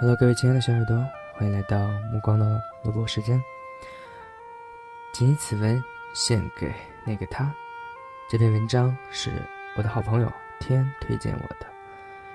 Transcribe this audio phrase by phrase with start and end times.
[0.00, 0.96] Hello，各位亲爱的小耳朵，
[1.34, 1.78] 欢迎来到
[2.10, 3.40] 目光的录播时间。
[5.12, 5.80] 谨以此文
[6.12, 6.74] 献给
[7.06, 7.48] 那个他。
[8.28, 9.30] 这篇文章是
[9.76, 11.66] 我的好朋友天推荐我的，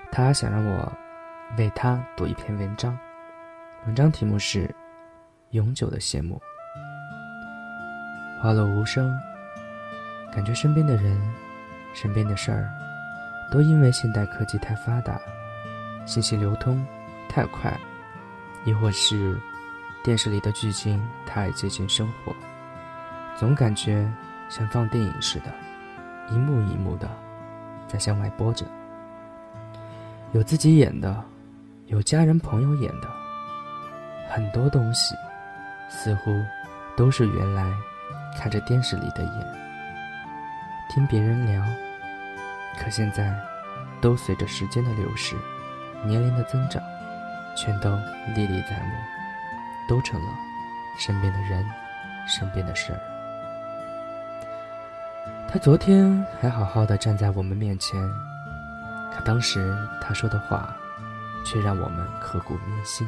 [0.09, 0.89] 他想让我
[1.57, 2.97] 为他读一篇文章。
[3.85, 4.65] 文章题目是
[5.49, 6.41] 《永久的谢幕》。
[8.41, 9.13] 花落无声，
[10.31, 11.21] 感觉身边的人、
[11.93, 12.71] 身边的事儿，
[13.51, 15.19] 都因为现代科技太发达，
[16.05, 16.81] 信息流通。
[17.29, 17.79] 太快，
[18.65, 19.39] 亦或是
[20.03, 22.35] 电视里的剧情太接近生活，
[23.37, 24.11] 总感觉
[24.49, 25.53] 像放电影似的，
[26.31, 27.07] 一幕一幕的
[27.87, 28.65] 在向外播着。
[30.33, 31.23] 有自己演的，
[31.85, 33.07] 有家人朋友演的，
[34.29, 35.15] 很多东西
[35.87, 36.31] 似乎
[36.97, 37.71] 都是原来
[38.37, 39.47] 看着电视里的演，
[40.89, 41.63] 听别人聊，
[42.79, 43.33] 可现在
[44.01, 45.35] 都随着时间的流逝，
[46.03, 46.81] 年龄的增长。
[47.69, 47.91] 全都
[48.33, 48.95] 历历在目，
[49.87, 50.29] 都成了
[50.97, 51.63] 身边的人、
[52.27, 52.99] 身边的事儿。
[55.47, 58.01] 他昨天还好好的站在我们面前，
[59.13, 60.75] 可当时他说的话，
[61.45, 63.07] 却让我们刻骨铭心。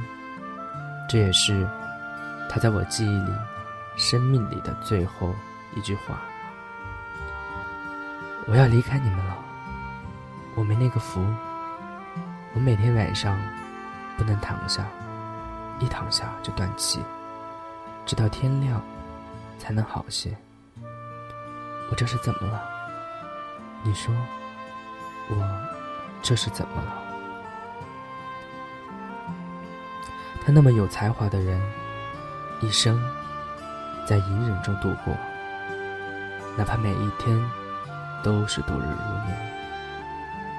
[1.09, 1.67] 这也是
[2.47, 3.33] 他在我记忆里、
[3.97, 5.33] 生命里的最后
[5.75, 6.21] 一句话
[8.45, 9.35] ：“我要离开你们了，
[10.53, 11.25] 我没那个福，
[12.53, 13.35] 我每天晚上。”
[14.21, 14.85] 不能躺下，
[15.79, 16.99] 一躺下就断气，
[18.05, 18.79] 直到天亮
[19.57, 20.37] 才能好些。
[21.89, 22.61] 我这是怎么了？
[23.81, 24.13] 你说，
[25.27, 25.35] 我
[26.21, 26.93] 这是怎么了？
[30.45, 31.59] 他那么有才华的人，
[32.61, 33.01] 一生
[34.05, 35.17] 在隐忍中度过，
[36.55, 37.43] 哪怕每一天
[38.23, 39.35] 都是度日如年。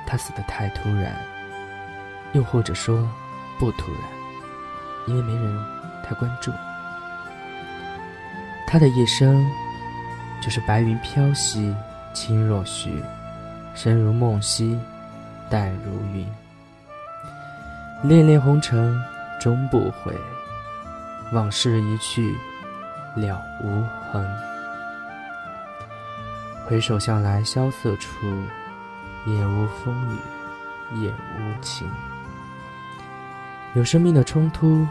[0.05, 1.15] 他死的太突然，
[2.33, 3.09] 又或者说。
[3.63, 4.03] 不突然，
[5.07, 5.65] 因为没人
[6.03, 6.51] 太关注。
[8.67, 9.49] 他的一生，
[10.41, 11.73] 就是白云飘兮，
[12.13, 13.01] 轻若许，
[13.73, 14.77] 生如梦兮，
[15.49, 16.27] 淡如云。
[18.03, 19.01] 恋恋红尘
[19.41, 20.13] 终不悔，
[21.33, 22.35] 往事一去
[23.15, 24.29] 了无痕。
[26.67, 28.27] 回首向来萧瑟处，
[29.25, 31.89] 也无风雨，也无晴。
[33.75, 34.87] 有生命的冲突，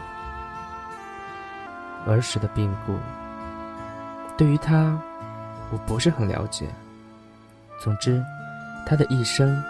[2.04, 2.98] 儿时的病故。
[4.36, 5.00] 对于他，
[5.70, 6.68] 我不是很了解。
[7.80, 8.20] 总之，
[8.84, 9.62] 他的一生，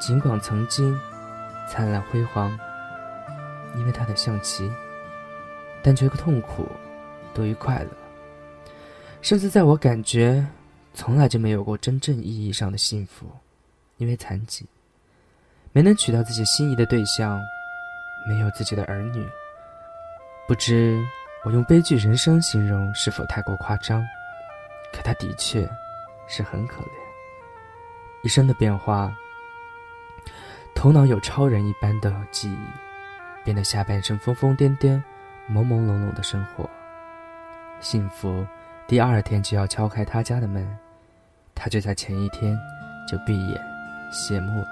[0.00, 0.98] 尽管曾经
[1.70, 2.50] 灿烂辉煌，
[3.76, 4.68] 因为他的象棋，
[5.80, 6.66] 但却痛苦
[7.32, 7.90] 多于快乐。
[9.22, 10.44] 甚至在我感觉，
[10.92, 13.26] 从来就没有过真正意义上的幸福，
[13.98, 14.66] 因为残疾，
[15.72, 17.40] 没能娶到自己心仪的对象。
[18.26, 19.28] 没有自己的儿女，
[20.48, 20.98] 不知
[21.44, 24.02] 我用悲剧人生形容是否太过夸张？
[24.92, 25.68] 可他的确
[26.26, 26.88] 是很可怜。
[28.22, 29.14] 一生的变化，
[30.74, 32.58] 头脑有超人一般的记忆，
[33.44, 35.02] 变得下半生疯疯癫癫、
[35.50, 36.68] 朦朦胧胧的生活。
[37.80, 38.46] 幸福
[38.86, 40.66] 第二天就要敲开他家的门，
[41.54, 42.58] 他就在前一天
[43.06, 43.60] 就闭眼
[44.10, 44.68] 谢幕了。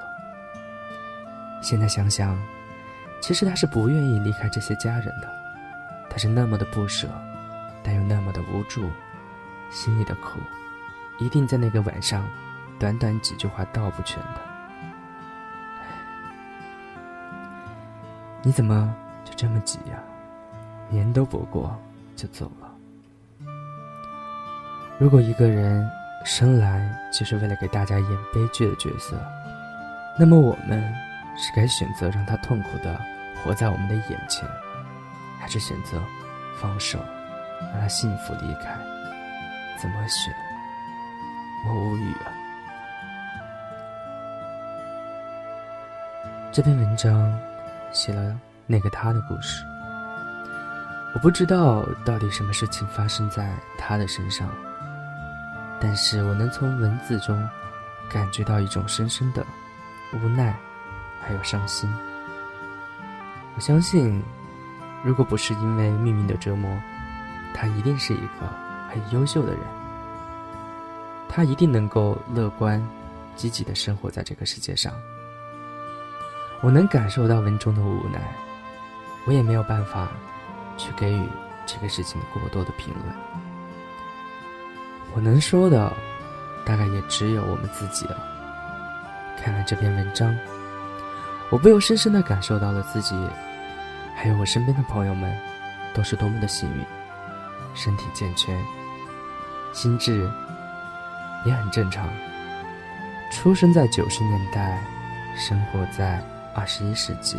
[1.60, 2.40] 现在想想。
[3.22, 5.28] 其实他是不愿意离开这些家人的，
[6.10, 7.09] 他是那么的不舍，
[7.81, 8.91] 但又那么的无助，
[9.71, 10.41] 心里的苦，
[11.21, 12.28] 一定在那个晚上，
[12.81, 14.41] 短短几句话道不全的。
[18.43, 18.93] 你怎么
[19.25, 20.03] 就这么急呀？
[20.88, 21.81] 年都不过
[22.16, 22.69] 就走了。
[24.99, 25.88] 如果一个人
[26.25, 29.16] 生来就是为了给大家演悲剧的角色，
[30.19, 30.93] 那么我们
[31.37, 33.00] 是该选择让他痛苦的。
[33.43, 34.48] 活在我们的眼前，
[35.41, 36.00] 还是选择
[36.60, 36.97] 放手，
[37.72, 38.72] 让他幸福离开？
[39.81, 40.32] 怎么选？
[41.66, 42.31] 我无语啊！
[46.52, 47.37] 这篇文章
[47.90, 49.64] 写了那个他的故事，
[51.14, 54.49] 我不知道到底什么事情发生在他的身上，
[55.81, 57.49] 但是我能从文字中
[58.08, 59.44] 感觉到一种深深的
[60.12, 60.56] 无奈，
[61.22, 61.88] 还有伤心。
[63.54, 64.22] 我相信，
[65.02, 66.70] 如果不是因为命运的折磨，
[67.54, 68.48] 他一定是一个
[68.90, 69.60] 很优秀的人。
[71.28, 72.82] 他一定能够乐观、
[73.36, 74.92] 积极的生活在这个世界上。
[76.60, 78.20] 我能感受到文中的无奈，
[79.26, 80.08] 我也没有办法
[80.76, 81.28] 去给予
[81.66, 83.16] 这个事情过多的评论。
[85.14, 85.92] 我能说的，
[86.64, 88.16] 大概也只有我们自己了。
[89.42, 90.34] 看完这篇文章。
[91.52, 93.14] 我不由深深的感受到了自己
[94.14, 95.31] 还有我身边的朋友们，
[95.93, 96.82] 都是多么的幸运，
[97.75, 98.58] 身体健全，
[99.75, 100.26] 心智
[101.44, 102.08] 也很正常。
[103.31, 104.82] 出生在九十年代，
[105.37, 107.37] 生活在二十一世纪，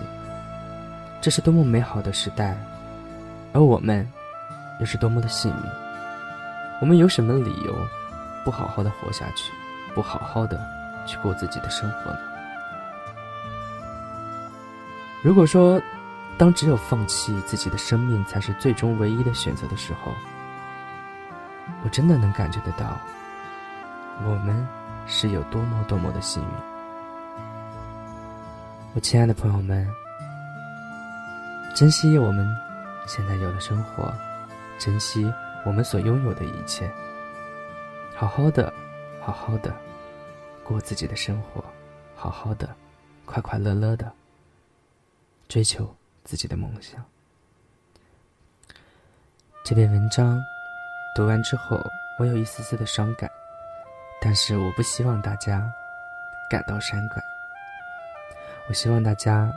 [1.19, 2.55] 这是多么美好的时代，
[3.51, 4.07] 而我们
[4.79, 5.63] 又是多么的幸运。
[6.81, 7.75] 我们有什么理由
[8.45, 9.51] 不好好的活下去，
[9.95, 10.63] 不好好的
[11.07, 12.32] 去过自己的生活呢？
[15.23, 15.81] 如果说，
[16.37, 20.11] 当只有放弃自己的生命才是最终唯一的选择的时候，
[21.83, 22.99] 我真的能感觉得到，
[24.23, 24.67] 我们。
[25.05, 26.49] 是有多么多么的幸运，
[28.95, 29.85] 我亲爱的朋友们，
[31.75, 32.47] 珍惜我们
[33.05, 34.13] 现在有的生活，
[34.79, 35.29] 珍惜
[35.65, 36.89] 我们所拥有的一切，
[38.15, 38.73] 好好的，
[39.19, 39.75] 好好的
[40.63, 41.61] 过自己的生活，
[42.15, 42.69] 好好的，
[43.25, 44.09] 快快乐乐的
[45.53, 45.87] 追求
[46.23, 46.99] 自己的梦想。
[49.63, 50.41] 这篇文章
[51.15, 51.79] 读完之后，
[52.17, 53.29] 我有一丝丝的伤感。
[54.19, 55.71] 但是我不希望大家
[56.49, 57.21] 感到伤感，
[58.67, 59.53] 我希望大家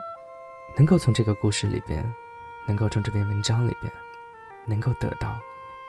[0.76, 2.04] 能够从这个故事里边，
[2.66, 3.90] 能够从这篇文章里边，
[4.66, 5.34] 能够得到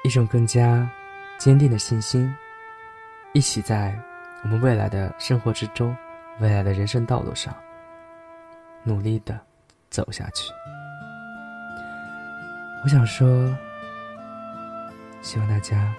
[0.05, 0.89] 一种更加
[1.37, 2.33] 坚定的信心，
[3.33, 3.93] 一起在
[4.43, 5.93] 我们未来的生活之中，
[6.39, 7.53] 未来的人生道路上，
[8.83, 9.37] 努力的
[9.89, 10.51] 走下去。
[12.83, 13.55] 我想说，
[15.21, 15.93] 希望大家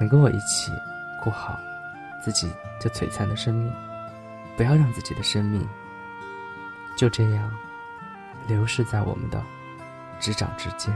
[0.00, 0.72] 能跟我一起
[1.22, 1.58] 过好。
[2.22, 2.50] 自己
[2.80, 3.70] 这璀璨的生命，
[4.56, 5.68] 不要让自己的生命
[6.96, 7.50] 就这样
[8.48, 9.42] 流逝在我们的
[10.18, 10.90] 指掌之间。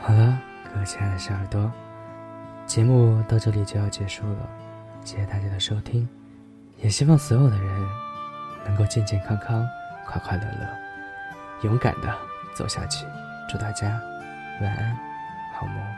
[0.00, 1.70] 好了，各位亲爱的小耳朵，
[2.66, 4.48] 节目到这里就要结束了，
[5.04, 6.08] 谢谢大家的收听，
[6.78, 7.88] 也希望所有的人
[8.66, 9.64] 能够健健康康、
[10.06, 10.68] 快快乐乐、
[11.62, 12.14] 勇敢的
[12.54, 13.06] 走下去。
[13.48, 13.88] 祝大家
[14.60, 14.96] 晚安，
[15.52, 15.93] 好梦。